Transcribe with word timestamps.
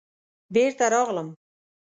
بېرته 0.53 0.85
راغلم. 0.93 1.27